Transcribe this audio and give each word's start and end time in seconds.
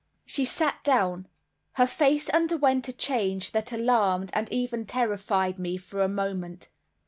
She 0.25 0.45
sat 0.45 0.83
down. 0.83 1.27
Her 1.73 1.85
face 1.85 2.27
underwent 2.29 2.87
a 2.87 2.91
change 2.91 3.51
that 3.51 3.71
alarmed 3.71 4.31
and 4.33 4.51
even 4.51 4.87
terrified 4.87 5.59
me 5.59 5.77
for 5.77 6.01
a 6.01 6.07
moment. 6.07 6.69